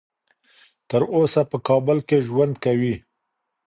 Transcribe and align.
تر 0.89 1.01
اوسه 1.15 1.41
په 1.51 1.57
کابل 1.67 1.97
کې 2.07 2.17
ژوند 2.27 2.53
کوي. 2.63 2.95